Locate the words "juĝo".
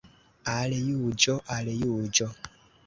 0.79-1.37, 1.85-2.35